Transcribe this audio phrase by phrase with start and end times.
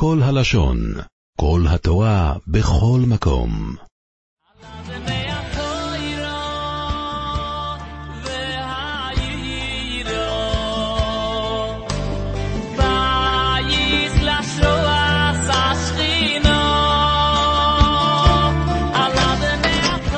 [0.00, 0.78] כל הלשון,
[1.40, 3.74] כל התורה, בכל מקום.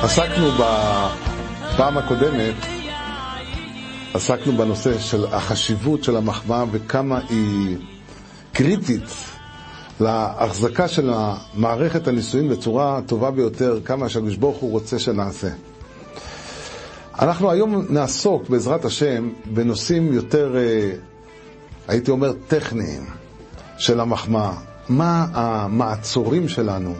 [0.02, 2.54] עסקנו בפעם הקודמת,
[4.14, 7.76] עסקנו בנושא של החשיבות של המחמאה וכמה היא
[8.52, 9.39] קריטית
[10.00, 11.10] להחזקה של
[11.54, 15.48] מערכת הנישואין בצורה טובה ביותר, כמה שהקדוש ברוך הוא רוצה שנעשה.
[17.20, 20.90] אנחנו היום נעסוק, בעזרת השם, בנושאים יותר, אה,
[21.88, 23.06] הייתי אומר, טכניים
[23.78, 24.52] של המחמאה.
[24.88, 26.94] מה המעצורים שלנו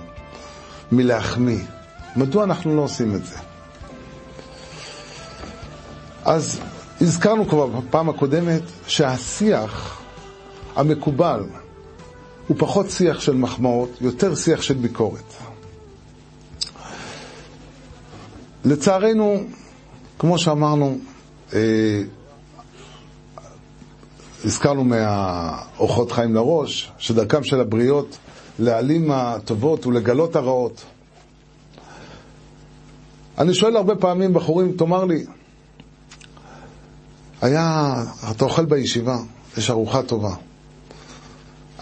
[0.92, 1.64] מלהחמיא?
[2.16, 3.36] מדוע אנחנו לא עושים את זה?
[6.24, 6.60] אז
[7.00, 10.00] הזכרנו כבר בפעם הקודמת שהשיח
[10.77, 11.42] המקובל
[12.50, 15.34] הוא פחות שיח של מחמאות, יותר שיח של ביקורת.
[18.64, 19.42] לצערנו,
[20.19, 20.98] כמו שאמרנו,
[21.52, 22.02] אה,
[24.44, 28.19] הזכרנו מהאורחות חיים לראש, שדרכם של הבריות
[28.58, 30.84] להעלים הטובות ולגלות הרעות.
[33.38, 35.25] אני שואל הרבה פעמים בחורים, תאמר לי,
[37.41, 37.94] היה,
[38.30, 39.19] אתה אוכל בישיבה,
[39.56, 40.34] יש ארוחה טובה.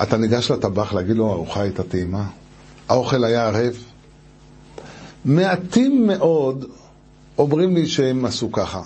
[0.03, 2.25] אתה ניגש לטבח להגיד לו, הארוחה הייתה טעימה?
[2.89, 3.77] האוכל היה ערב?
[5.25, 6.65] מעטים מאוד
[7.39, 8.83] אומרים לי שהם עשו ככה.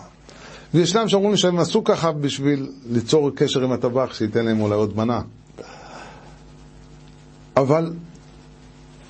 [0.75, 4.97] וישנם שאומרים לי שהם עשו ככה בשביל ליצור קשר עם הטבח, שייתן להם אולי עוד
[4.97, 5.21] מנה.
[7.57, 7.93] אבל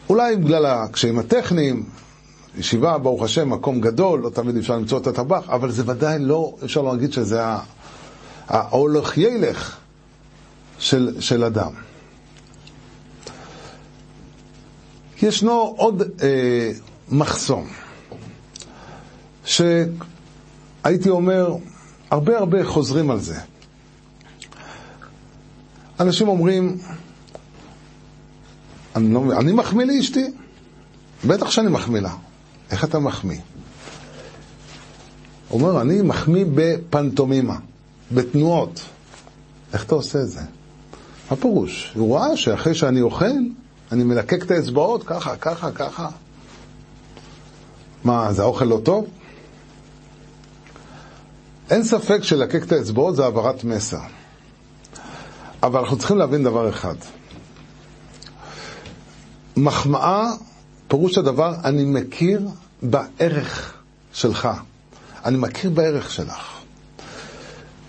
[0.09, 1.85] אולי בגלל הקשיים הטכניים,
[2.59, 6.55] ישיבה, ברוך השם, מקום גדול, לא תמיד אפשר למצוא את הטבח, אבל זה ודאי לא,
[6.65, 7.43] אפשר להגיד שזה
[8.49, 9.77] ההולך ילך
[10.79, 11.73] של, של אדם.
[15.23, 16.73] ישנו עוד אה,
[17.09, 17.69] מחסום,
[19.45, 21.57] שהייתי אומר,
[22.11, 23.41] הרבה הרבה חוזרים על זה.
[26.01, 26.79] אנשים אומרים,
[28.97, 30.25] אני, לא, אני מחמיא לאשתי?
[31.27, 32.15] בטח שאני מחמיא לה.
[32.71, 33.41] איך אתה מחמיא?
[35.51, 37.57] אומר, אני מחמיא בפנטומימה,
[38.13, 38.81] בתנועות.
[39.73, 40.41] איך אתה עושה את זה?
[41.31, 41.93] מה פירוש?
[41.95, 43.25] הוא ראה שאחרי שאני אוכל,
[43.93, 46.09] אני מלקק את האצבעות ככה, ככה, ככה.
[48.05, 49.07] מה, זה האוכל לא טוב?
[51.71, 53.99] אין ספק שלקק את האצבעות זה העברת מסר.
[55.63, 56.95] אבל אנחנו צריכים להבין דבר אחד.
[59.57, 60.33] מחמאה,
[60.89, 62.49] פירוש הדבר, אני מכיר
[62.83, 63.75] בערך
[64.13, 64.49] שלך.
[65.25, 66.61] אני מכיר בערך שלך.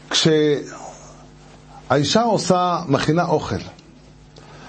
[0.10, 0.62] כשהאישה
[2.22, 3.56] עושה, מכינה אוכל,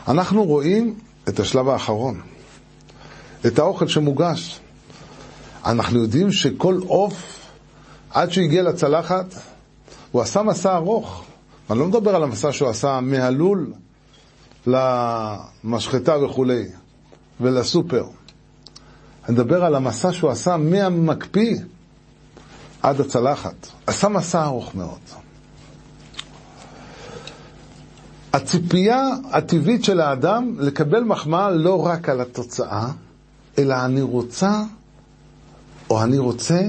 [0.09, 0.99] אנחנו רואים
[1.29, 2.21] את השלב האחרון,
[3.47, 4.61] את האוכל שמוגש.
[5.65, 7.41] אנחנו יודעים שכל עוף,
[8.11, 9.35] עד שהוא הגיע לצלחת,
[10.13, 11.25] הוא עשה מסע ארוך.
[11.71, 13.73] אני לא מדבר על המסע שהוא עשה מהלול
[14.67, 16.65] למשחטה וכולי,
[17.41, 18.05] ולסופר.
[19.29, 21.57] אני מדבר על המסע שהוא עשה מהמקפיא
[22.83, 23.67] עד הצלחת.
[23.87, 25.24] עשה מסע ארוך מאוד.
[28.35, 32.87] הציפייה הטבעית של האדם לקבל מחמאה לא רק על התוצאה,
[33.59, 34.63] אלא אני רוצה,
[35.91, 36.61] או אני רוצה,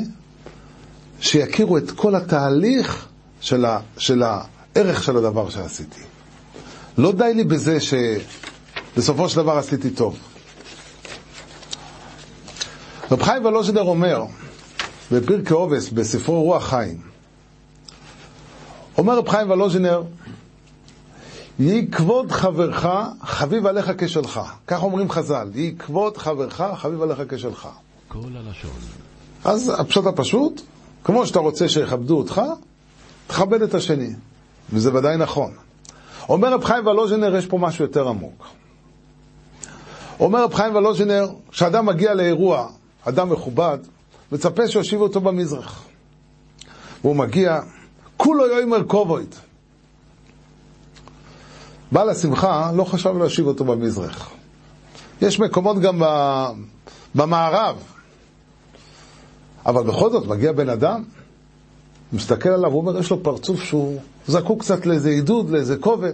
[1.20, 3.08] שיכירו את כל התהליך
[3.42, 6.02] של, ה, של הערך של הדבר שעשיתי.
[6.98, 10.18] לא די לי בזה שבסופו של דבר עשיתי טוב.
[13.12, 14.24] רב חיים ולוז'דר אומר,
[15.12, 17.02] בפרקי עובס, בספרו רוח חיים,
[18.98, 20.04] אומר רב חיים ולוז'נר,
[21.60, 22.88] יהי כבוד חברך
[23.22, 24.40] חביב עליך כשלך.
[24.68, 27.68] כך אומרים חז"ל, יהי כבוד חברך חביב עליך כשלך.
[28.08, 28.72] כל הלשון.
[29.44, 30.62] אז הפשוט הפשוט,
[31.04, 32.42] כמו שאתה רוצה שיכבדו אותך,
[33.28, 34.14] תכבד את השני.
[34.74, 35.52] וזה ודאי נכון.
[36.30, 38.48] אומר רב חיים ולוז'נר, יש פה משהו יותר עמוק.
[40.20, 42.68] אומר רב חיים ולוז'נר, כשאדם מגיע לאירוע,
[43.04, 43.78] אדם מכובד,
[44.32, 45.84] מצפה שיושיבו אותו במזרח.
[47.02, 47.60] והוא מגיע,
[48.18, 49.36] כולו יאמר כובויד.
[51.96, 54.30] בעל השמחה לא חשב להושיב אותו במזרח.
[55.22, 56.02] יש מקומות גם
[57.16, 57.76] במערב,
[59.66, 61.04] אבל בכל זאת מגיע בן אדם,
[62.14, 66.14] מסתכל עליו, הוא אומר, יש לו פרצוף שהוא זקוק קצת לאיזה עידוד, לאיזה כובד.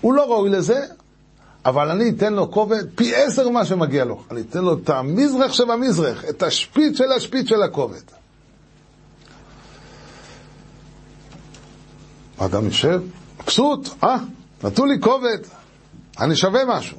[0.00, 0.86] הוא לא ראוי לזה,
[1.64, 4.22] אבל אני אתן לו כובד פי עשר ממה שמגיע לו.
[4.30, 8.02] אני אתן לו את המזרח שבמזרח, את השפיץ של השפיץ של הכובד.
[12.38, 13.00] האדם יושב,
[13.42, 14.16] מבסוט, אה,
[14.64, 15.38] נתנו לי כובד.
[16.20, 16.98] אני שווה משהו.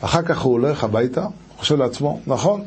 [0.00, 1.26] אחר כך הוא הולך הביתה,
[1.58, 2.64] חושב לעצמו, נכון,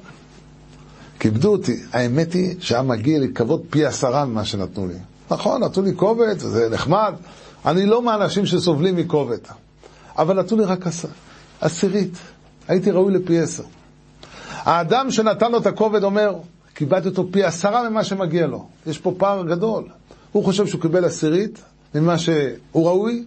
[1.20, 1.80] כיבדו אותי.
[1.94, 4.98] האמת היא שהיה מגיע לי כבוד פי עשרה ממה שנתנו לי.
[5.32, 7.14] נכון, נתנו לי קובץ, זה נחמד.
[7.66, 9.50] אני לא מהאנשים שסובלים מקובץ.
[10.18, 10.86] אבל נתנו לי רק
[11.62, 12.18] עשירית.
[12.68, 13.64] הייתי ראוי לפי עשר.
[14.52, 16.36] האדם שנתן לו את הכובד אומר,
[16.74, 18.68] קיבלתי אותו פי עשרה ממה שמגיע לו.
[18.88, 19.84] יש פה פער גדול.
[20.32, 21.62] הוא חושב שהוא קיבל עשירית
[21.96, 23.26] ממה שהוא ראוי,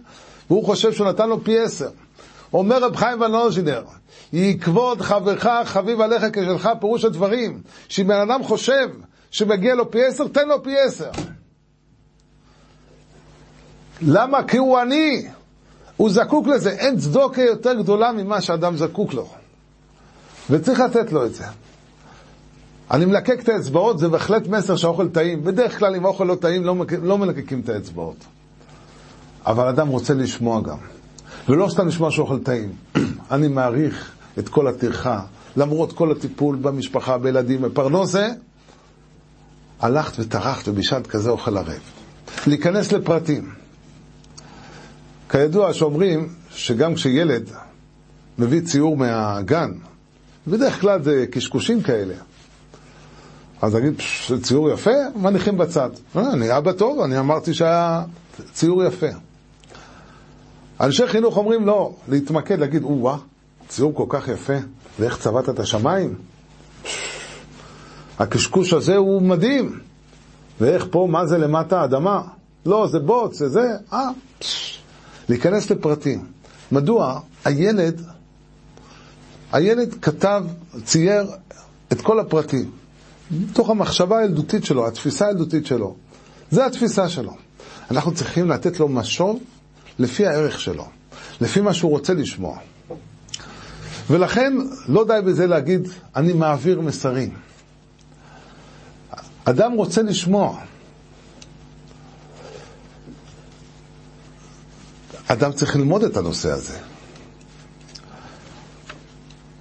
[0.49, 1.89] והוא חושב שהוא נתן לו פי עשר.
[2.53, 3.83] אומר רב חיים ולנוז'ינר,
[4.33, 8.89] יקבוד חברך חביב עליך כשלך פירוש הדברים, שאם בן אדם חושב
[9.31, 11.09] שמגיע לו פי עשר, תן לו פי עשר.
[14.01, 14.43] למה?
[14.43, 15.27] כי הוא עני.
[15.97, 16.69] הוא זקוק לזה.
[16.69, 19.29] אין צדוקה יותר גדולה ממה שאדם זקוק לו.
[20.49, 21.45] וצריך לתת לו את זה.
[22.91, 25.43] אני מלקק את האצבעות, זה בהחלט מסר שהאוכל טעים.
[25.43, 28.25] בדרך כלל אם האוכל לא טעים, לא, לא מלקקים את האצבעות.
[29.45, 30.77] אבל אדם רוצה לשמוע גם.
[31.49, 32.71] ולא סתם לשמוע שאוכל טעים.
[33.31, 35.21] אני מעריך את כל הטרחה,
[35.57, 38.27] למרות כל הטיפול במשפחה, בילדים, בפרנוסה,
[39.79, 41.79] הלכת וטרחת ובישלת כזה אוכל ערב.
[42.47, 43.49] להיכנס לפרטים.
[45.29, 47.49] כידוע שאומרים שגם כשילד
[48.39, 49.71] מביא ציור מהגן,
[50.47, 52.13] בדרך כלל זה קשקושים כאלה.
[53.65, 53.93] אז נגיד,
[54.41, 55.89] ציור יפה, מניחים בצד.
[56.15, 58.03] אה, אני אבא טוב, אני אמרתי שהיה
[58.53, 59.07] ציור יפה.
[60.81, 63.17] אנשי חינוך אומרים לא, להתמקד, להגיד, או-אה,
[63.67, 64.53] ציור כל כך יפה,
[64.99, 66.15] ואיך צבעת את השמיים?
[68.19, 69.79] הקשקוש הזה הוא מדהים.
[70.61, 72.21] ואיך פה, מה זה למטה האדמה?
[72.65, 74.09] לא, זה בוץ, זה זה, אה,
[75.29, 76.25] להיכנס לפרטים.
[76.71, 78.01] מדוע הילד,
[79.51, 80.43] הילד כתב,
[80.83, 81.27] צייר
[81.91, 82.71] את כל הפרטים,
[83.31, 85.95] מתוך המחשבה הילדותית שלו, התפיסה הילדותית שלו.
[86.51, 87.33] זה התפיסה שלו.
[87.91, 89.39] אנחנו צריכים לתת לו משוב
[89.99, 90.85] לפי הערך שלו,
[91.41, 92.57] לפי מה שהוא רוצה לשמוע.
[94.09, 94.53] ולכן
[94.87, 97.33] לא די בזה להגיד, אני מעביר מסרים.
[99.45, 100.59] אדם רוצה לשמוע.
[105.27, 106.77] אדם צריך ללמוד את הנושא הזה.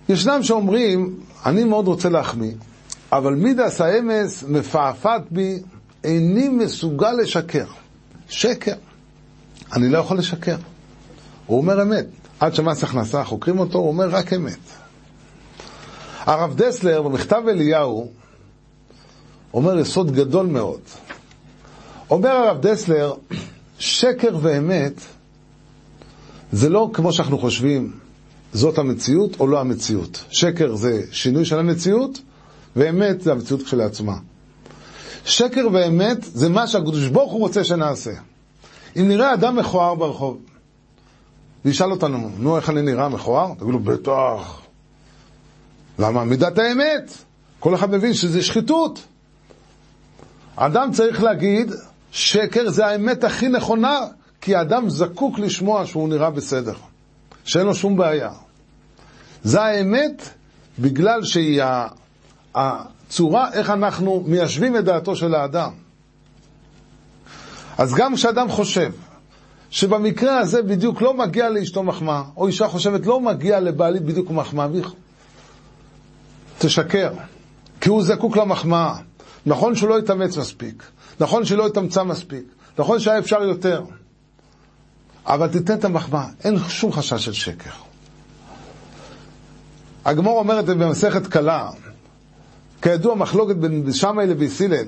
[0.09, 2.53] ישנם שאומרים, אני מאוד רוצה להחמיא,
[3.17, 5.63] אבל מידס האמס מפעפעת בי,
[6.05, 7.67] איני מסוגל לשקר.
[8.29, 8.75] שקר.
[9.73, 10.57] אני לא יכול לשקר.
[11.47, 12.07] הוא אומר אמת.
[12.41, 14.59] עד שמס הכנסה חוקרים אותו, הוא אומר רק אמת.
[16.21, 18.11] הרב דסלר במכתב אליהו
[19.55, 20.81] אומר יסוד גדול מאוד.
[22.11, 23.13] אומר הרב דסלר,
[23.79, 25.01] שקר ואמת
[26.53, 27.93] זה לא כמו שאנחנו חושבים,
[28.53, 30.25] זאת המציאות או לא המציאות.
[30.31, 32.19] שקר זה שינוי של המציאות,
[32.77, 34.17] ואמת זה המציאות כשלעצמה.
[35.25, 38.13] שקר ואמת זה מה שהקדוש ברוך הוא רוצה שנעשה.
[38.97, 40.39] אם נראה אדם מכוער ברחוב,
[41.65, 43.53] וישאל אותנו, נו, איך אני נראה מכוער?
[43.59, 44.61] תגידו, בטח.
[45.99, 46.25] למה?
[46.25, 47.13] מידת האמת.
[47.61, 49.03] כל אחד מבין שזה שחיתות.
[50.57, 51.73] אדם צריך להגיד,
[52.11, 53.99] שקר זה האמת הכי נכונה,
[54.41, 56.75] כי האדם זקוק לשמוע שהוא נראה בסדר,
[57.45, 58.31] שאין לו שום בעיה.
[59.43, 60.29] זה האמת
[60.79, 61.63] בגלל שהיא
[62.55, 65.71] הצורה איך אנחנו מיישבים את דעתו של האדם.
[67.79, 68.93] אז גם כשאדם חושב
[69.71, 74.67] שבמקרה הזה בדיוק לא מגיע לאשתו מחמאה, או אישה חושבת לא מגיע לבעלי בדיוק מחמאה,
[76.59, 77.11] תשקר,
[77.81, 78.95] כי הוא זקוק למחמאה.
[79.47, 80.83] נכון שהוא לא התאמץ מספיק,
[81.21, 82.45] נכון שלא התאמצה מספיק,
[82.79, 83.85] נכון שהיה אפשר יותר,
[85.27, 87.71] אבל תיתן את המחמאה, אין שום חשש של שקר.
[90.05, 91.71] הגמור אומרת במסכת קלה,
[92.85, 94.87] כידוע מחלוקת בין שמאי לביס הלל,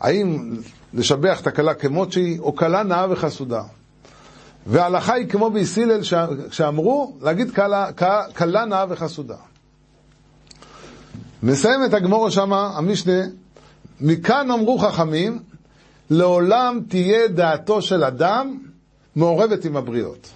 [0.00, 0.56] האם
[0.94, 3.62] לשבח את הכלה כמות שהיא, או כלה נאה וחסודה.
[4.66, 6.00] וההלכה היא כמו ביס הלל
[6.50, 7.90] שאמרו להגיד כלה,
[8.36, 9.36] כלה נאה וחסודה.
[11.42, 13.22] מסיים את הגמור שמה, המשנה,
[14.00, 15.38] מכאן אמרו חכמים,
[16.10, 18.58] לעולם תהיה דעתו של אדם
[19.16, 20.28] מעורבת עם הבריות.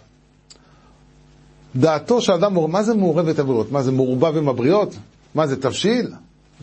[1.76, 3.72] דעתו של אדם, מה זה מעורבת עם הבריות?
[3.72, 4.94] מה זה מעורבב עם הבריות?
[5.34, 6.12] מה זה תבשיל?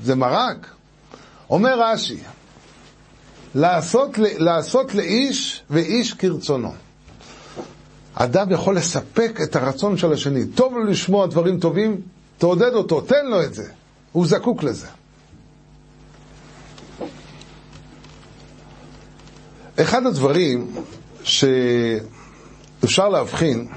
[0.03, 0.67] זה מרק?
[1.49, 2.17] אומר רש"י,
[3.55, 6.73] לעשות, לעשות לאיש ואיש כרצונו.
[8.13, 10.47] אדם יכול לספק את הרצון של השני.
[10.47, 12.01] טוב לו לשמוע דברים טובים,
[12.37, 13.71] תעודד אותו, תן לו את זה.
[14.11, 14.87] הוא זקוק לזה.
[19.81, 20.71] אחד הדברים
[21.23, 23.67] שאפשר להבחין,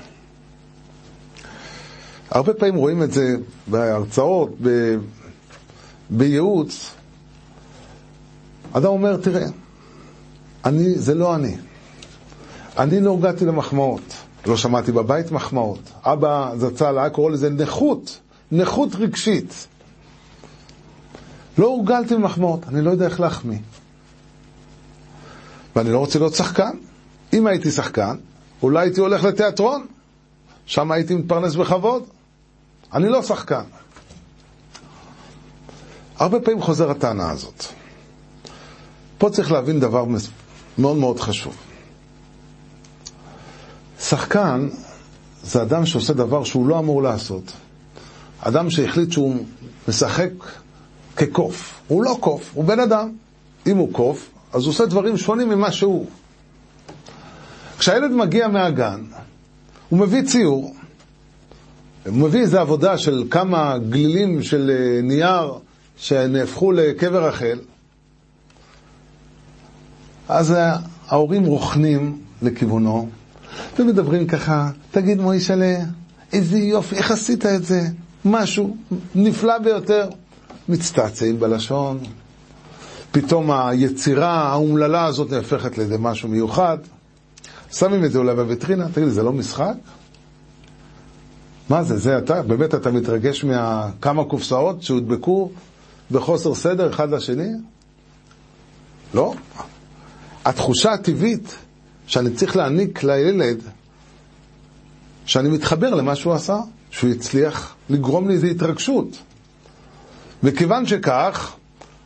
[2.31, 3.37] הרבה פעמים רואים את זה
[3.67, 4.51] בהרצאות.
[6.17, 6.91] בייעוץ,
[8.73, 9.47] אדם אומר, תראה,
[10.65, 11.57] אני, זה לא אני.
[12.79, 14.03] אני לא הורגלתי למחמאות.
[14.47, 15.91] לא שמעתי בבית מחמאות.
[16.03, 18.19] אבא זצ"ל היה קורא לזה נכות,
[18.53, 19.67] נכות רגשית.
[21.59, 23.59] לא הורגלתי למחמאות, אני לא יודע איך להחמיא.
[25.77, 26.71] ואני לא רוצה להיות שחקן.
[27.33, 28.17] אם הייתי שחקן,
[28.63, 29.87] אולי הייתי הולך לתיאטרון,
[30.67, 32.03] שם הייתי מתפרנס בכבוד.
[32.93, 33.63] אני לא שחקן.
[36.23, 37.65] הרבה פעמים חוזר הטענה הזאת.
[39.19, 40.05] פה צריך להבין דבר
[40.79, 41.57] מאוד מאוד חשוב.
[44.01, 44.69] שחקן
[45.43, 47.53] זה אדם שעושה דבר שהוא לא אמור לעשות.
[48.41, 49.37] אדם שהחליט שהוא
[49.89, 50.31] משחק
[51.17, 51.81] כקוף.
[51.89, 53.13] הוא לא קוף, הוא בן אדם.
[53.67, 56.07] אם הוא קוף, אז הוא עושה דברים שונים ממה שהוא.
[57.79, 59.05] כשהילד מגיע מהגן,
[59.89, 60.75] הוא מביא ציור,
[62.07, 65.53] הוא מביא איזו עבודה של כמה גלילים של אה, נייר
[65.97, 67.59] שנהפכו לקבר רחל,
[70.29, 70.55] אז
[71.09, 73.09] ההורים רוכנים לכיוונו
[73.79, 75.77] ומדברים ככה, תגיד מוישלה,
[76.33, 77.83] איזה יופי, איך עשית את זה?
[78.25, 78.77] משהו
[79.15, 80.09] נפלא ביותר.
[80.69, 81.99] מצטעצעים בלשון,
[83.13, 86.79] פתאום היצירה האומללה הזאת נהפכת לאיזה משהו מיוחד.
[87.73, 89.75] שמים את זה אולי בוויטרינה, תגיד לי, זה לא משחק?
[91.69, 92.43] מה זה, זה אתה?
[92.43, 95.51] באמת אתה מתרגש מכמה קופסאות שהודבקו
[96.13, 97.49] בחוסר סדר אחד לשני?
[99.15, 99.35] לא.
[100.45, 101.57] התחושה הטבעית
[102.07, 103.63] שאני צריך להעניק לילד,
[105.27, 106.59] שאני מתחבר למה שהוא עשה,
[106.91, 109.19] שהוא הצליח לגרום לי איזו התרגשות.
[110.43, 111.57] וכיוון שכך,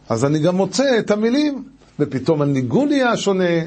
[0.08, 1.64] אז אני גם מוצא את המילים,
[1.98, 3.60] ופתאום הניגון נהיה שונה,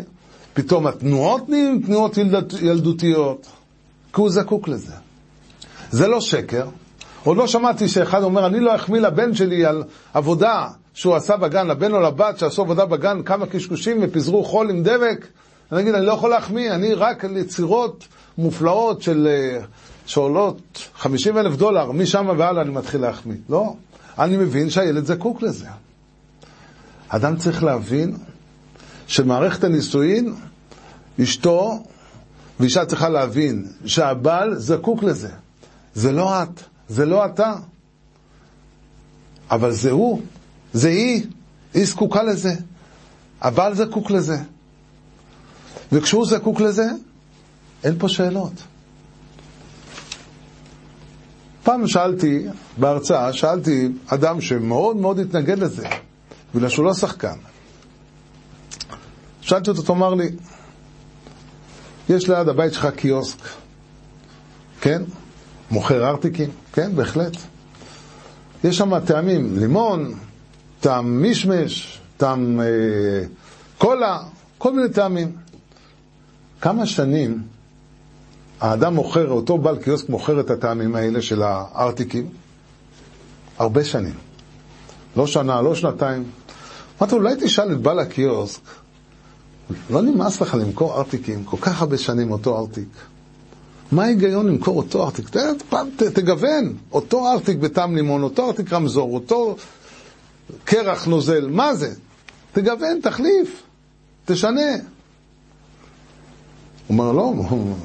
[0.54, 3.48] פתאום התנועות נהיים תנועות ילד, ילדותיות,
[4.14, 4.94] כי הוא זקוק לזה.
[5.92, 6.68] זה לא שקר.
[7.24, 9.84] עוד לא שמעתי שאחד אומר, אני לא אחמיא לבן שלי על
[10.14, 14.84] עבודה שהוא עשה בגן, לבן או לבת שעשו עבודה בגן, כמה קשקושים ופיזרו חול עם
[14.84, 15.28] דבק.
[15.72, 18.08] אני אגיד, אני לא יכול להחמיא, אני רק על יצירות
[18.38, 19.66] מופלאות של, אה,
[20.06, 23.38] שעולות 50 אלף דולר, משם והלאה אני מתחיל להחמיא.
[23.50, 23.74] לא,
[24.20, 25.68] אני מבין שהילד זקוק לזה.
[27.10, 28.18] אדם צריך להבין
[29.08, 30.36] שמערכת הנישואין,
[31.24, 31.84] אשתו,
[32.60, 35.30] ואישה צריכה להבין שהבעל זקוק לזה.
[35.94, 37.54] זה לא את, זה לא אתה.
[39.52, 40.22] אבל זה הוא,
[40.74, 41.26] זה היא,
[41.74, 42.54] היא זקוקה לזה.
[43.42, 44.38] הבעל זקוק לזה.
[45.92, 46.86] וכשהוא זקוק לזה,
[47.84, 48.54] אין פה שאלות.
[51.64, 52.46] פעם שאלתי,
[52.78, 55.88] בהרצאה, שאלתי אדם שמאוד מאוד התנגד לזה,
[56.56, 57.36] בגלל שהוא לא שחקן.
[59.42, 60.30] שאלתי אותו, תאמר לי,
[62.10, 63.40] יש ליד הבית שלך קיוסק,
[64.82, 65.02] כן?
[65.72, 66.50] מוכר ארטיקים?
[66.74, 67.38] כן, בהחלט.
[68.64, 70.14] יש שם טעמים, לימון,
[70.80, 72.66] טעם מישמש, טעם אה,
[73.78, 74.20] קולה,
[74.58, 75.36] כל מיני טעמים.
[76.62, 77.42] כמה שנים
[78.60, 82.30] האדם מוכר, אותו בעל קיוסק מוכר את הטעמים האלה של הארטיקים?
[83.58, 84.14] הרבה שנים.
[85.16, 86.24] לא שנה, לא שנתיים.
[87.02, 88.62] אמרתי, אולי תשאל את בעל הקיוסק,
[89.90, 92.88] לא נמאס לך למכור ארטיקים כל כך הרבה שנים אותו ארטיק?
[93.92, 95.30] מה ההיגיון למכור אותו ארטיק?
[96.14, 99.56] תגוון, אותו ארטיק בטעם לימון, אותו ארטיק רמזור, אותו
[100.64, 101.94] קרח נוזל, מה זה?
[102.52, 103.64] תגוון, תחליף,
[104.26, 104.72] תשנה.
[106.88, 107.34] הוא אומר, לא,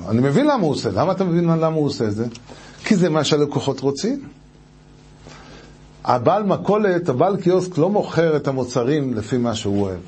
[0.09, 0.91] אני מבין למה הוא עושה.
[0.91, 2.27] למה אתה מבין למה הוא עושה את זה?
[2.85, 4.29] כי זה מה שהלקוחות רוצים.
[6.05, 10.01] הבעל מכולת, הבעל קיוסק לא מוכר את המוצרים לפי מה שהוא אוהב.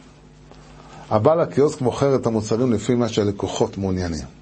[1.11, 4.36] הבעל הקיוסק מוכר את המוצרים לפי מה שהלקוחות מעוניינים.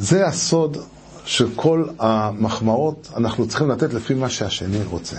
[0.00, 0.76] זה הסוד
[1.24, 5.16] של כל המחמאות, אנחנו צריכים לתת לפי מה שהשני רוצה.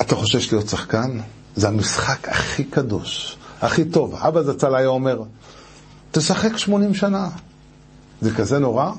[0.00, 1.20] אתה חושש להיות שחקן?
[1.56, 3.36] זה המשחק הכי קדוש.
[3.60, 4.14] הכי טוב.
[4.14, 5.22] אבא זצ"ל היה אומר,
[6.10, 7.28] תשחק 80 שנה.
[8.20, 8.92] זה כזה נורא?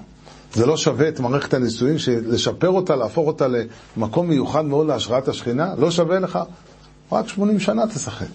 [0.54, 3.46] זה לא שווה את מערכת הנישואין, לשפר אותה, להפוך אותה
[3.98, 5.76] למקום מיוחד מאוד להשראת השכינה?
[5.78, 6.40] לא שווה לך?
[7.12, 8.26] רק 80 שנה תשחק.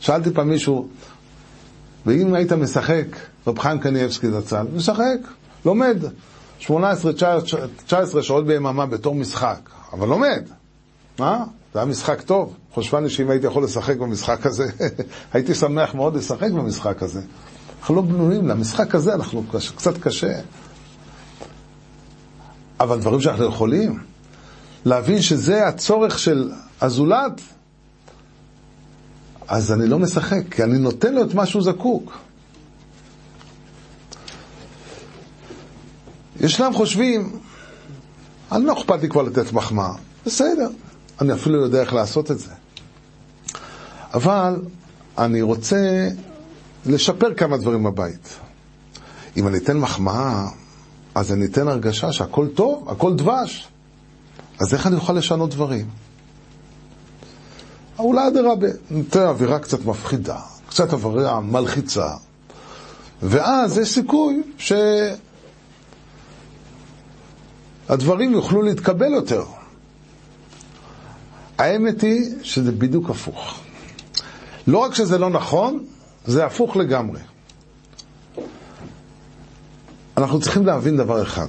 [0.00, 0.88] שאלתי פעם מישהו,
[2.06, 3.06] ואם היית משחק,
[3.46, 5.18] רב חיים קניאבסקי זצ"ל, משחק,
[5.64, 5.96] לומד.
[6.60, 6.66] 18-19
[8.22, 10.42] שעות ביממה בתור משחק, אבל לומד.
[11.18, 11.44] מה?
[11.72, 12.54] זה היה משחק טוב.
[12.72, 14.64] חושבני שאם הייתי יכול לשחק במשחק הזה,
[15.32, 17.20] הייתי שמח מאוד לשחק במשחק הזה.
[17.80, 19.44] אנחנו לא בנויים למשחק הזה, אנחנו
[19.76, 20.40] קצת קשה.
[22.80, 23.98] אבל דברים שאנחנו יכולים,
[24.84, 27.40] להבין שזה הצורך של הזולת,
[29.48, 32.12] אז אני לא משחק, כי אני נותן לו את מה שהוא זקוק.
[36.44, 37.40] ישנם חושבים,
[38.52, 39.92] אני לא אכפת לי כבר לתת מחמאה,
[40.26, 40.68] בסדר,
[41.20, 42.50] אני אפילו יודע איך לעשות את זה.
[44.14, 44.56] אבל
[45.18, 46.08] אני רוצה
[46.86, 48.28] לשפר כמה דברים בבית.
[49.36, 50.46] אם אני אתן מחמאה,
[51.14, 53.68] אז אני אתן הרגשה שהכל טוב, הכל דבש.
[54.60, 55.86] אז איך אני אוכל לשנות דברים?
[57.98, 62.08] אולי אדרבה, ניתן אווירה קצת מפחידה, קצת אווירה מלחיצה,
[63.22, 64.42] ואז יש סיכוי
[67.88, 69.44] שהדברים יוכלו להתקבל יותר.
[71.58, 73.60] האמת היא שזה בדיוק הפוך.
[74.66, 75.84] לא רק שזה לא נכון,
[76.26, 77.20] זה הפוך לגמרי.
[80.16, 81.46] אנחנו צריכים להבין דבר אחד.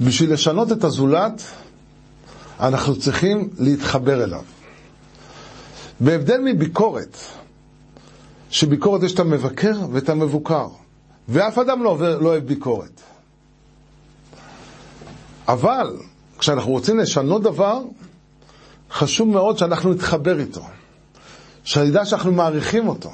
[0.00, 1.42] בשביל לשנות את הזולת,
[2.60, 4.42] אנחנו צריכים להתחבר אליו.
[6.00, 7.16] בהבדל מביקורת,
[8.50, 10.66] שביקורת יש את המבקר ואת המבוקר,
[11.28, 13.00] ואף אדם לא, עובר, לא אוהב ביקורת.
[15.48, 15.96] אבל
[16.38, 17.80] כשאנחנו רוצים לשנות דבר,
[18.90, 20.66] חשוב מאוד שאנחנו נתחבר איתו,
[21.64, 23.10] שנדע שאנחנו מעריכים אותו.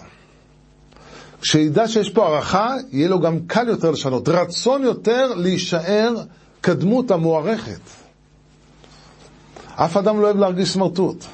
[1.40, 6.14] כשידע שיש פה הערכה, יהיה לו גם קל יותר לשנות, רצון יותר להישאר
[6.62, 7.80] כדמות המוערכת.
[9.74, 11.24] אף אדם לא אוהב להרגיש סמרטוט.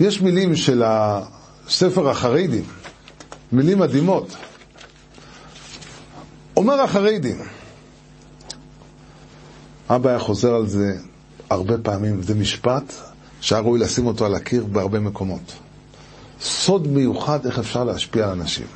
[0.00, 2.64] יש מילים של הספר החרדים,
[3.52, 4.36] מילים מדהימות.
[6.58, 7.36] אומר החרדים,
[9.90, 10.96] אבא היה חוזר על זה
[11.50, 12.92] הרבה פעמים, זה משפט
[13.40, 15.52] שהיה ראוי לשים אותו על הקיר בהרבה מקומות.
[16.40, 18.66] סוד מיוחד איך אפשר להשפיע על אנשים.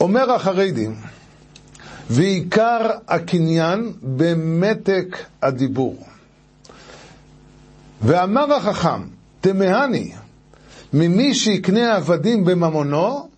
[0.00, 0.96] אומר החרדים,
[2.10, 6.06] ועיקר הקניין במתק הדיבור.
[8.02, 9.02] ואמר החכם,
[9.40, 10.12] תמהני
[10.92, 13.33] ממי שיקנה עבדים בממונו,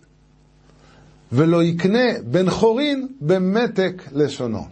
[1.31, 4.65] ולא יקנה בן חורין במתק לשונו.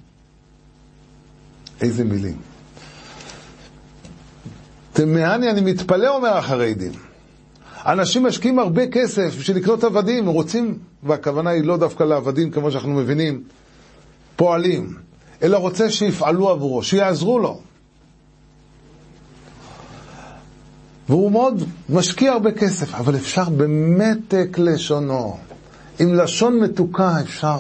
[1.82, 2.38] איזה מילים.
[4.94, 6.92] תמהני, אני מתפלא, אומר החרדים.
[7.86, 12.94] אנשים משקיעים הרבה כסף בשביל לקנות עבדים, רוצים, והכוונה היא לא דווקא לעבדים כמו שאנחנו
[12.94, 13.44] מבינים,
[14.36, 14.94] פועלים,
[15.44, 17.62] אלא רוצה שיפעלו עבורו, שיעזרו לו.
[21.10, 25.38] והוא מאוד משקיע הרבה כסף, אבל אפשר במתק לשונו.
[26.00, 27.58] עם לשון מתוקה אפשר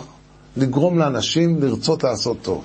[0.58, 2.64] לגרום לאנשים לרצות לעשות טוב.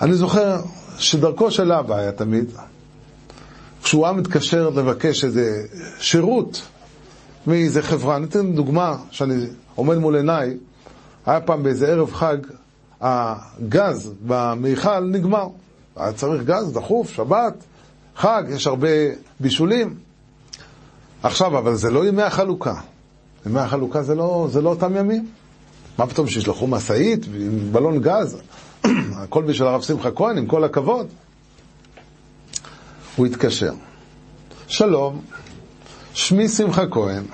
[0.00, 0.60] אני זוכר
[0.98, 2.52] שדרכו של אבא היה תמיד,
[3.82, 5.62] כשהוא היה מתקשר לבקש איזה
[5.98, 6.62] שירות
[7.46, 10.56] מאיזה חברה, אני אתן דוגמה שאני עומד מול עיניי,
[11.26, 12.36] היה פעם באיזה ערב חג,
[13.00, 15.46] הגז במיכל נגמר.
[15.96, 17.54] היה צריך גז דחוף, שבת,
[18.16, 18.88] חג, יש הרבה
[19.40, 20.03] בישולים.
[21.24, 22.74] עכשיו, אבל זה לא ימי החלוקה.
[23.46, 25.28] ימי החלוקה זה לא, זה לא אותם ימים.
[25.98, 28.42] מה פתאום שישלחו משאית עם בלון גז?
[29.22, 31.06] הכל בשביל הרב שמחה כהן, עם כל הכבוד.
[33.16, 33.72] הוא התקשר.
[34.68, 35.20] שלום,
[36.14, 37.24] שמי שמחה כהן.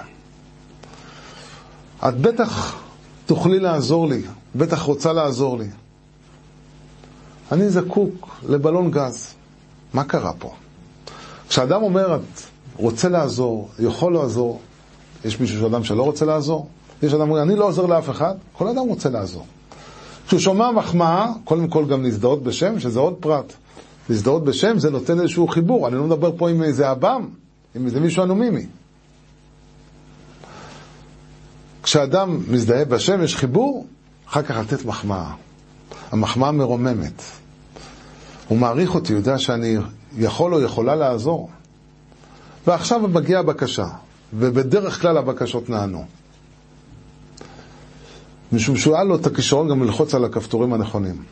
[2.09, 2.77] את בטח
[3.27, 4.23] תוכלי לעזור לי,
[4.55, 5.69] בטח רוצה לעזור לי.
[7.53, 9.35] אני זקוק לבלון גז.
[9.95, 10.55] מה קרה פה?
[11.49, 12.41] כשאדם אומר, את
[12.81, 14.61] רוצה לעזור, יכול לעזור,
[15.25, 16.69] יש מישהו שאדם שלא רוצה לעזור?
[17.03, 19.47] יש אדם אני לא עוזר לאף אחד, כל אדם רוצה לעזור.
[20.27, 23.53] כשהוא שומע מחמאה, קודם כל גם להזדהות בשם, שזה עוד פרט.
[24.09, 27.29] להזדהות בשם זה נותן איזשהו חיבור, אני לא מדבר פה עם איזה אב"ם,
[27.75, 28.67] עם איזה מישהו אנומימי.
[31.83, 33.87] כשאדם מזדהה בשם, יש חיבור,
[34.29, 35.33] אחר כך לתת מחמאה.
[36.11, 37.23] המחמאה מרוממת.
[38.49, 39.77] הוא מעריך אותי, יודע שאני
[40.19, 41.51] יכול או יכולה לעזור.
[42.71, 43.87] ועכשיו מגיעה הבקשה,
[44.35, 46.05] ובדרך כלל הבקשות נענו.
[48.53, 51.23] משום שהוא היה לו את הכישרון גם ללחוץ על הכפתורים הנכונים.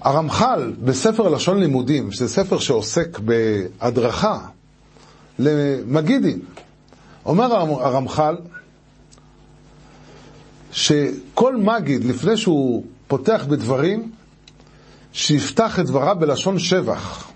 [0.00, 4.38] הרמח"ל בספר לשון לימודים, שזה ספר שעוסק בהדרכה
[5.38, 6.38] למגידים,
[7.26, 8.36] אומר הרמח"ל
[10.72, 14.10] שכל מגיד, לפני שהוא פותח בדברים,
[15.12, 17.35] שיפתח את דבריו בלשון שבח.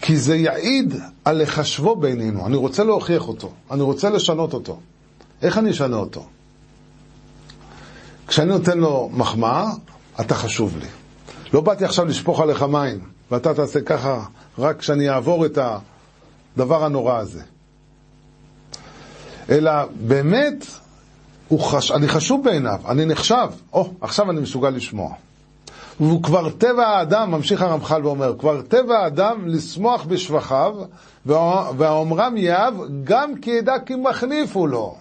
[0.00, 2.46] כי זה יעיד על לחשבו בינינו.
[2.46, 4.78] אני רוצה להוכיח אותו, אני רוצה לשנות אותו.
[5.42, 6.26] איך אני אשנה אותו?
[8.26, 9.70] כשאני נותן לו מחמאה,
[10.20, 10.86] אתה חשוב לי.
[11.52, 14.24] לא באתי עכשיו לשפוך עליך מים, ואתה תעשה ככה
[14.58, 15.58] רק כשאני אעבור את
[16.56, 17.42] הדבר הנורא הזה.
[19.50, 20.66] אלא באמת,
[21.58, 21.90] חש...
[21.90, 23.48] אני חשוב בעיניו, אני נחשב.
[23.72, 25.14] או, oh, עכשיו אני מסוגל לשמוע.
[26.00, 30.74] והוא כבר טבע האדם, ממשיך הרמח"ל ואומר, כבר טבע האדם לשמוח בשבחיו,
[31.76, 34.94] והאומרם יאהב גם כי ידע כי מחניפו לו.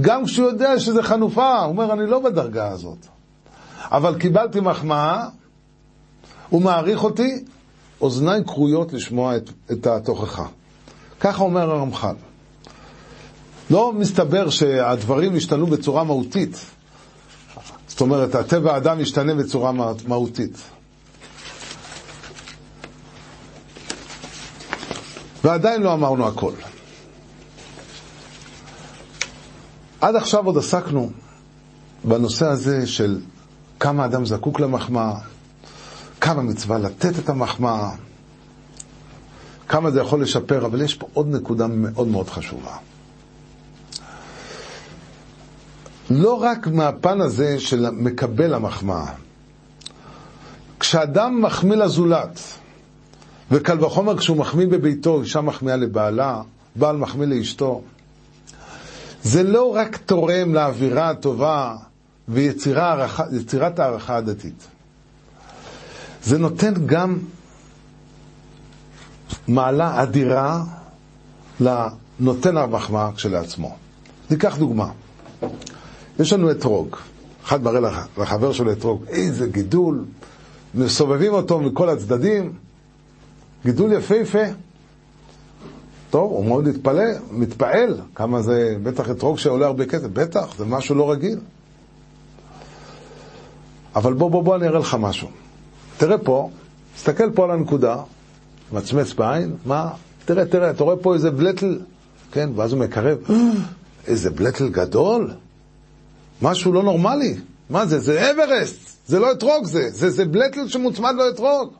[0.00, 3.06] גם כשהוא יודע שזה חנופה, הוא אומר, אני לא בדרגה הזאת.
[3.84, 5.28] אבל קיבלתי מחמאה,
[6.48, 7.44] הוא מעריך אותי,
[8.00, 10.46] אוזניים כרויות לשמוע את, את התוכחה.
[11.20, 12.14] ככה אומר הרמח"ל.
[13.70, 16.66] לא מסתבר שהדברים השתנו בצורה מהותית.
[18.00, 19.72] זאת אומרת, הטבע האדם משתנה בצורה
[20.06, 20.56] מהותית.
[25.44, 26.52] ועדיין לא אמרנו הכל.
[30.00, 31.10] עד עכשיו עוד עסקנו
[32.04, 33.20] בנושא הזה של
[33.80, 35.14] כמה אדם זקוק למחמאה,
[36.20, 37.90] כמה מצווה לתת את המחמאה,
[39.68, 42.76] כמה זה יכול לשפר, אבל יש פה עוד נקודה מאוד מאוד חשובה.
[46.10, 49.06] לא רק מהפן הזה של מקבל המחמאה.
[50.80, 52.40] כשאדם מחמיא לזולת,
[53.50, 56.42] וקל וחומר כשהוא מחמיא בביתו, אישה מחמיאה לבעלה,
[56.76, 57.82] בעל מחמיא לאשתו,
[59.22, 61.76] זה לא רק תורם לאווירה הטובה
[62.28, 64.66] ויצירת הערכה הדתית.
[66.22, 67.18] זה נותן גם
[69.48, 70.64] מעלה אדירה
[71.60, 73.76] לנותן המחמאה כשלעצמו.
[74.30, 74.88] ניקח דוגמה.
[76.20, 76.96] יש לנו אתרוג.
[77.44, 77.80] אחד מראה
[78.18, 80.04] לחבר שלו אתרוג, איזה גידול,
[80.74, 82.52] מסובבים אותו מכל הצדדים,
[83.64, 84.44] גידול יפהפה.
[86.10, 90.94] טוב, הוא מאוד מתפלא, מתפעל, כמה זה, בטח אתרוג שעולה הרבה כסף, בטח, זה משהו
[90.94, 91.38] לא רגיל.
[93.96, 95.28] אבל בוא, בוא, בוא, אני אראה לך משהו.
[95.96, 96.50] תראה פה,
[96.94, 97.96] תסתכל פה על הנקודה,
[98.72, 99.90] מצמץ בעין, מה?
[100.24, 101.80] תראה, תראה, אתה רואה פה איזה בלטל,
[102.32, 103.18] כן, ואז הוא מקרב,
[104.06, 105.30] איזה בלטל גדול,
[106.42, 107.36] משהו לא נורמלי.
[107.70, 107.98] מה זה?
[107.98, 111.72] זה אברסט, זה לא אתרוג זה, זה, זה בלטל שמוצמד לו אתרוג.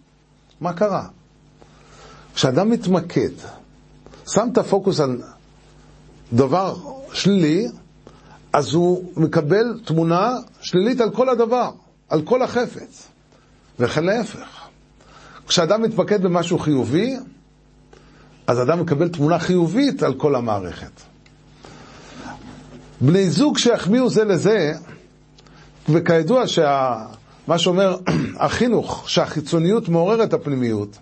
[0.60, 1.06] מה קרה?
[2.34, 3.30] כשאדם מתמקד,
[4.28, 5.22] שם את הפוקוס על
[6.32, 6.76] דבר
[7.12, 7.68] שלילי,
[8.52, 11.70] אז הוא מקבל תמונה שלילית על כל הדבר,
[12.08, 13.06] על כל החפץ.
[13.78, 14.68] וכן להפך.
[15.46, 17.16] כשאדם מתמקד במשהו חיובי,
[18.46, 20.90] אז אדם מקבל תמונה חיובית על כל המערכת.
[23.00, 24.72] בני זוג שיחמיאו זה לזה,
[25.88, 27.96] וכידוע שמה שאומר
[28.36, 30.98] החינוך, שהחיצוניות מעוררת הפנימיות,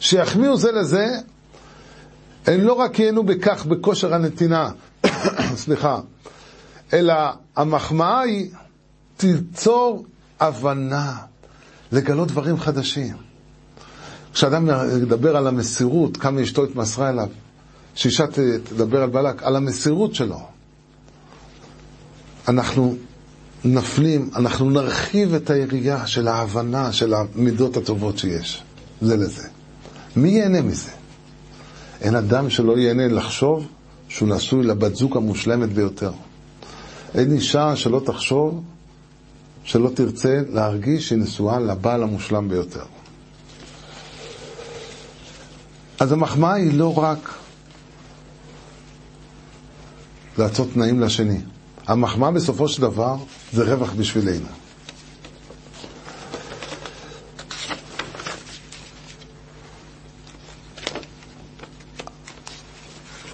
[0.00, 1.06] שיחמיאו זה לזה,
[2.46, 4.70] הם לא רק ייהנו בכך בכושר הנתינה,
[5.62, 6.00] סליחה,
[6.92, 7.14] אלא
[7.56, 8.50] המחמאה היא
[9.16, 10.06] תיצור
[10.40, 11.14] הבנה,
[11.92, 13.16] לגלות דברים חדשים.
[14.32, 14.68] כשאדם
[15.02, 17.28] ידבר על המסירות, כמה אשתו התמסרה אליו,
[17.98, 18.26] שאישה
[18.64, 20.40] תדבר על בלק, על המסירות שלו.
[22.48, 22.96] אנחנו
[23.64, 28.62] נפנים, אנחנו נרחיב את היריעה של ההבנה של המידות הטובות שיש,
[29.00, 29.48] זה לזה.
[30.16, 30.90] מי ייהנה מזה?
[32.00, 33.66] אין אדם שלא ייהנה לחשוב
[34.08, 36.12] שהוא נשוי לבת זוג המושלמת ביותר.
[37.14, 38.62] אין אישה שלא תחשוב,
[39.64, 42.84] שלא תרצה להרגיש שהיא נשואה לבעל המושלם ביותר.
[46.00, 47.38] אז המחמאה היא לא רק
[50.38, 51.40] לעשות תנאים לשני.
[51.86, 53.16] המחמאה בסופו של דבר
[53.52, 54.46] זה רווח בשבילנו.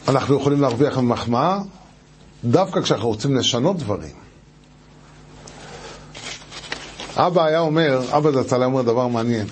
[0.08, 1.58] אנחנו יכולים להרוויח ממחמאה
[2.44, 4.16] דווקא כשאנחנו רוצים לשנות דברים.
[7.16, 9.46] אבא היה אומר, אבא זצ"ל היה אומר דבר מעניין.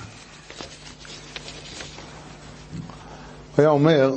[3.57, 4.13] הוא היה אומר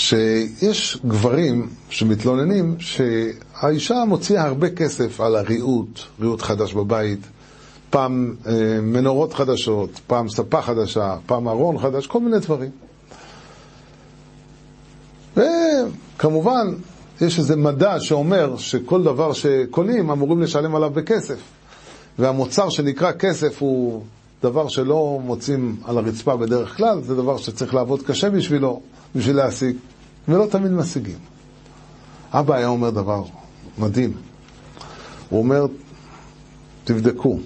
[0.00, 7.18] שיש גברים שמתלוננים שהאישה מוציאה הרבה כסף על הריהוט, ריהוט חדש בבית,
[7.90, 12.70] פעם אה, מנורות חדשות, פעם ספה חדשה, פעם ארון חדש, כל מיני דברים.
[15.36, 16.74] וכמובן,
[17.20, 21.38] יש איזה מדע שאומר שכל דבר שקונים אמורים לשלם עליו בכסף.
[22.18, 24.02] והמוצר שנקרא כסף הוא
[24.42, 28.80] דבר שלא מוצאים על הרצפה בדרך כלל, זה דבר שצריך לעבוד קשה בשבילו,
[29.16, 29.76] בשביל להשיג,
[30.28, 31.18] ולא תמיד משיגים.
[32.32, 33.22] אבא היה אומר דבר
[33.78, 34.12] מדהים.
[35.28, 35.66] הוא אומר,
[36.84, 37.38] תבדקו,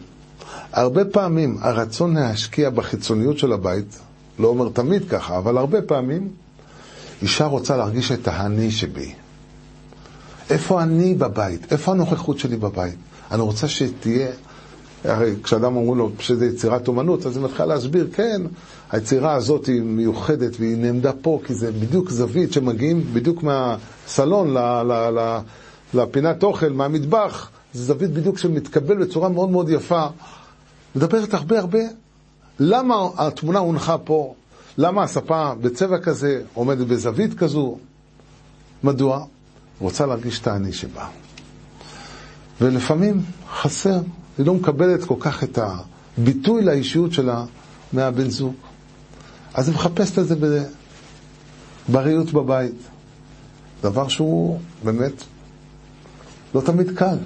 [0.72, 3.98] הרבה פעמים הרצון להשקיע בחיצוניות של הבית,
[4.38, 6.28] לא אומר תמיד ככה, אבל הרבה פעמים,
[7.22, 9.14] אישה רוצה להרגיש את האני שבי.
[10.50, 11.72] איפה אני בבית?
[11.72, 12.94] איפה הנוכחות שלי בבית?
[13.30, 14.28] אני רוצה שתהיה
[15.05, 18.43] הרי כשאדם אומרים לו שזה יצירת אומנות, אז היא מתחילה להסביר, כן,
[18.90, 24.57] היצירה הזאת היא מיוחדת והיא נעמדה פה, כי זה בדיוק זווית שמגיעים בדיוק מהסלון
[25.95, 30.07] לפינת אוכל, מהמטבח, זה זווית בדיוק שמתקבל בצורה מאוד מאוד יפה.
[30.97, 31.79] מדברת הרבה הרבה,
[32.59, 34.35] למה התמונה הונחה פה?
[34.79, 37.79] למה הספה בצבע כזה עומדת בזווית כזו?
[38.85, 39.25] מדוע?
[39.81, 41.07] רוצה להרגיש את האני שבה.
[42.61, 44.01] ולפעמים חסר,
[44.38, 45.59] היא לא מקבלת כל כך את
[46.19, 47.45] הביטוי לאישיות שלה
[47.93, 48.55] מהבן זוג.
[49.55, 50.64] אז היא מחפשת את זה
[51.88, 52.75] בריאות בבית.
[53.83, 55.12] דבר שהוא באמת
[56.55, 57.19] לא תמיד קל.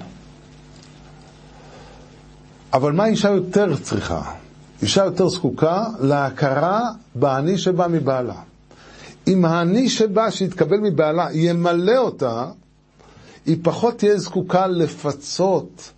[2.73, 4.21] אבל מה אישה יותר צריכה?
[4.81, 8.35] אישה יותר זקוקה להכרה באני שבא מבעלה.
[9.27, 12.45] אם האני שבא, שיתקבל מבעלה, ימלא אותה,
[13.49, 15.91] היא פחות תהיה זקוקה לפצות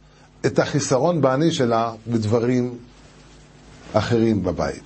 [0.46, 2.78] את החיסרון באני שלה בדברים
[3.94, 4.84] אחרים בבית.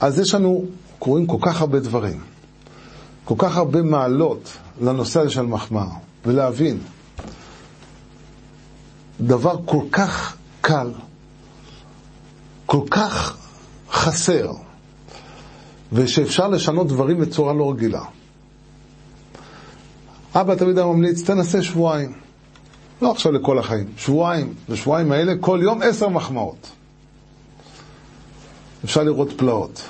[0.00, 0.64] אז יש לנו,
[0.98, 2.20] קוראים כל כך הרבה דברים,
[3.24, 5.94] כל כך הרבה מעלות לנושא הזה של מחמאה,
[6.26, 6.78] ולהבין
[9.20, 10.90] דבר כל כך קל,
[12.66, 13.36] כל כך
[13.90, 14.52] חסר,
[15.92, 18.02] ושאפשר לשנות דברים בצורה לא רגילה.
[20.34, 22.12] אבא תמיד היה ממליץ, תנסה שבועיים.
[23.02, 24.54] לא עכשיו לכל החיים, שבועיים.
[24.68, 26.70] בשבועיים האלה כל יום עשר מחמאות.
[28.84, 29.82] אפשר לראות פלאות.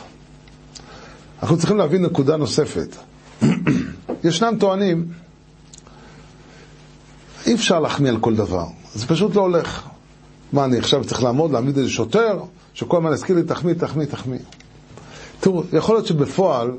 [1.43, 2.97] אנחנו צריכים להבין נקודה נוספת.
[4.25, 5.09] ישנם טוענים,
[7.47, 9.89] אי אפשר להחמיא על כל דבר, זה פשוט לא הולך.
[10.53, 12.41] מה, אני עכשיו צריך לעמוד, להעמיד איזה שוטר,
[12.75, 14.39] שכל הזמן יזכיר לי, תחמיא, תחמיא, תחמיא.
[15.43, 16.71] תראו, יכול להיות שבפועל,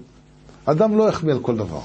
[0.65, 1.80] אדם לא יחמיא על כל דבר.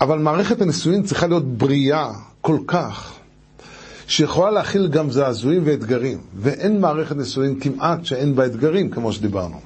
[0.00, 3.12] אבל מערכת הנישואין צריכה להיות בריאה כל כך,
[4.06, 9.60] שיכולה להכיל גם זעזועים ואתגרים, ואין מערכת נישואין כמעט שאין בה אתגרים, כמו שדיברנו.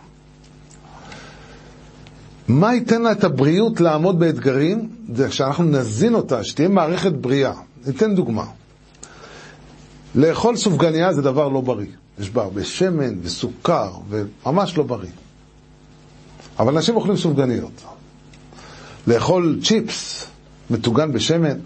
[2.48, 4.88] מה ייתן לה את הבריאות לעמוד באתגרים?
[5.14, 7.52] זה שאנחנו נזין אותה, שתהיה מערכת בריאה.
[7.86, 8.44] ניתן דוגמה.
[10.14, 11.92] לאכול סופגניה זה דבר לא בריא.
[12.18, 15.10] יש בה הרבה שמן וסוכר, וממש לא בריא.
[16.58, 17.82] אבל אנשים אוכלים סופגניות.
[19.06, 20.26] לאכול צ'יפס
[20.70, 21.58] מטוגן בשמן,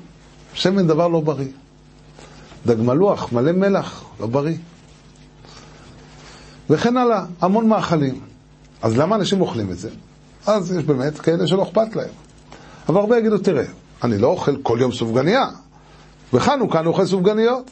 [0.55, 1.49] שמן דבר לא בריא.
[2.67, 4.57] דג מלוח, מלא מלח, לא בריא.
[6.71, 8.21] וכן הלאה, המון מאכלים.
[8.83, 9.91] אז למה אנשים אוכלים את זה?
[10.47, 12.09] אז יש באמת כאלה שלא אכפת להם.
[12.89, 13.65] אבל הרבה יגידו, תראה,
[14.03, 15.47] אני לא אוכל כל יום סופגניה.
[16.33, 17.71] בחנוכה אני אוכל סופגניות.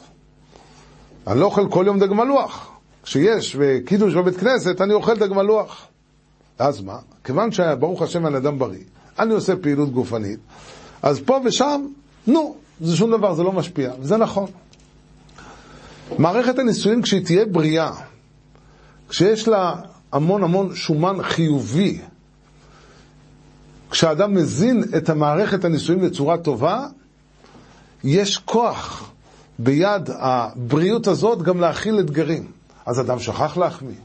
[1.27, 2.69] אני לא אוכל כל יום דג מלוח.
[3.03, 5.87] כשיש קידוש בבית כנסת, אני אוכל דג מלוח.
[6.61, 6.97] אז מה?
[7.23, 8.83] כיוון שברוך השם אני אדם בריא,
[9.19, 10.39] אני עושה פעילות גופנית,
[11.01, 11.85] אז פה ושם,
[12.27, 14.45] נו, זה שום דבר, זה לא משפיע, וזה נכון.
[16.17, 17.91] מערכת הנישואין, כשהיא תהיה בריאה,
[19.09, 19.75] כשיש לה
[20.11, 21.99] המון המון שומן חיובי,
[23.91, 26.87] כשאדם מזין את המערכת הנישואין בצורה טובה,
[28.03, 29.11] יש כוח
[29.59, 32.51] ביד הבריאות הזאת גם להכיל אתגרים.
[32.85, 33.95] אז אדם שכח להחמיא.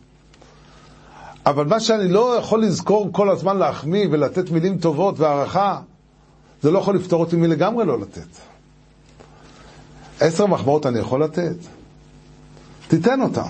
[1.46, 5.80] אבל מה שאני לא יכול לזכור כל הזמן להחמיא ולתת מילים טובות והערכה,
[6.62, 8.28] זה לא יכול לפתור אותי מלגמרי לא לתת.
[10.20, 11.56] עשר מחמאות אני יכול לתת?
[12.88, 13.48] תיתן אותם.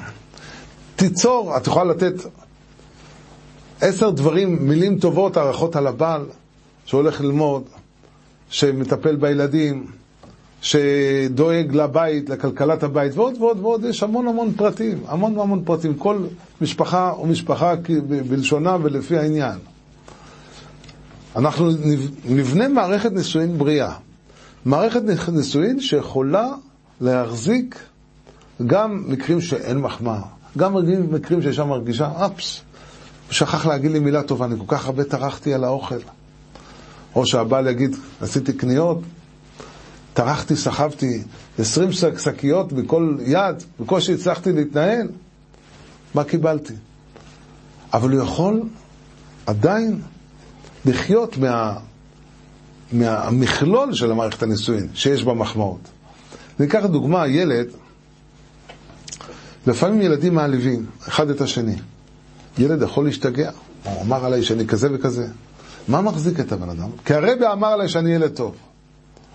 [0.97, 2.15] תיצור, את יכולה לתת
[3.81, 6.27] עשר דברים, מילים טובות, הערכות על הבעל,
[6.85, 7.63] שהולך ללמוד,
[8.51, 9.87] שמטפל בילדים,
[10.61, 16.19] שדואג לבית, לכלכלת הבית, ועוד ועוד ועוד, יש המון המון פרטים, המון המון פרטים, כל
[16.61, 17.75] משפחה ומשפחה
[18.29, 19.59] בלשונה ולפי העניין.
[21.37, 21.71] אנחנו
[22.25, 23.93] נבנה מערכת נישואין בריאה.
[24.65, 26.49] מערכת נישואין שיכולה
[27.01, 27.79] להחזיק
[28.67, 30.21] גם מקרים שאין מחמאה,
[30.59, 30.75] גם
[31.11, 32.61] מקרים שאישה מרגישה, אפס,
[33.27, 35.99] הוא שכח להגיד לי מילה טובה, אני כל כך הרבה טרחתי על האוכל.
[37.15, 39.01] או שהבעל יגיד, עשיתי קניות,
[40.17, 41.23] טרחתי, סחבתי
[41.59, 45.09] 20 שקיות בכל יד, בקושי הצלחתי להתנהל.
[46.15, 46.75] מה קיבלתי?
[47.93, 48.63] אבל הוא יכול
[49.47, 50.01] עדיין
[50.85, 51.79] לחיות מה,
[52.93, 55.81] מהמכלול של המערכת הנישואין שיש בה מחמאות.
[56.61, 57.67] ניקח דוגמה, ילד,
[59.67, 61.77] לפעמים ילדים מעליבים אחד את השני.
[62.59, 63.51] ילד יכול להשתגע,
[63.85, 65.27] הוא אמר עליי שאני כזה וכזה.
[65.89, 66.89] מה מחזיק את הבן אדם?
[67.05, 68.55] כי הרבי אמר עליי שאני ילד טוב.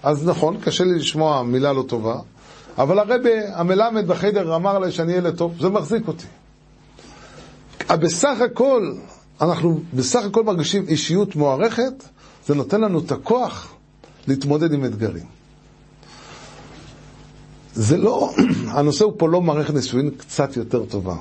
[0.03, 2.15] אז נכון, קשה לי לשמוע מילה לא טובה,
[2.77, 6.25] אבל הרבי, המלמד בחדר אמר עליי שאני ילד טוב, זה מחזיק אותי.
[7.89, 8.93] בסך הכל,
[9.41, 12.03] אנחנו בסך הכל מרגישים אישיות מוערכת,
[12.47, 13.73] זה נותן לנו את הכוח
[14.27, 15.25] להתמודד עם אתגרים.
[17.73, 18.31] זה לא,
[18.77, 21.15] הנושא הוא פה לא מערכת נישואין קצת יותר טובה,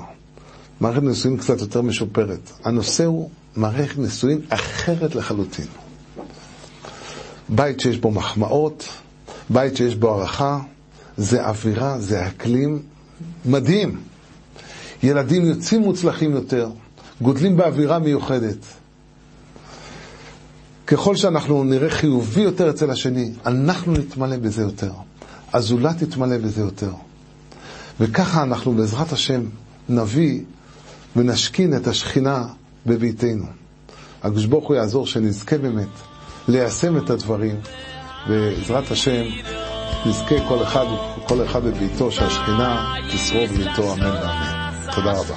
[0.79, 2.51] מערכת נישואין קצת יותר משופרת.
[2.63, 5.67] הנושא הוא מערכת נישואין אחרת לחלוטין.
[7.51, 8.85] בית שיש בו מחמאות,
[9.49, 10.59] בית שיש בו הערכה,
[11.17, 12.81] זה אווירה, זה אקלים
[13.45, 14.01] מדהים.
[15.03, 16.69] ילדים יוצאים מוצלחים יותר,
[17.21, 18.65] גודלים באווירה מיוחדת.
[20.87, 24.91] ככל שאנחנו נראה חיובי יותר אצל השני, אנחנו נתמלא בזה יותר.
[25.53, 26.91] הזולת יתמלא בזה יותר.
[27.99, 29.41] וככה אנחנו בעזרת השם
[29.89, 30.41] נביא
[31.15, 32.47] ונשכין את השכינה
[32.85, 33.45] בביתנו.
[34.23, 35.87] הקדוש ברוך הוא יעזור שנזכה באמת
[36.47, 37.55] ליישם את הדברים,
[38.27, 39.23] בעזרת השם
[40.05, 40.85] נזכה כל אחד,
[41.27, 44.71] כל אחד בביתו שהשכינה תשרור בביתו, אמן ואמן.
[44.95, 45.35] תודה רבה.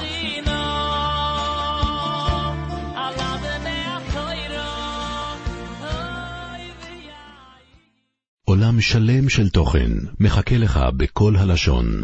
[8.45, 9.91] עולם שלם של תוכן
[10.21, 12.03] מחכה לך בכל הלשון,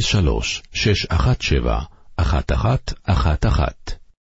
[0.00, 1.82] 03 617
[2.18, 4.07] 1111